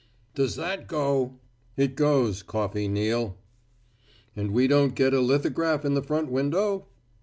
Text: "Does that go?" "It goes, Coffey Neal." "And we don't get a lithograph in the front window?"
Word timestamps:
"Does 0.33 0.55
that 0.55 0.87
go?" 0.87 1.35
"It 1.77 1.95
goes, 1.95 2.41
Coffey 2.41 2.87
Neal." 2.87 3.37
"And 4.35 4.49
we 4.49 4.65
don't 4.67 4.95
get 4.95 5.13
a 5.13 5.19
lithograph 5.21 5.85
in 5.85 5.93
the 5.93 6.01
front 6.01 6.31
window?" 6.31 6.87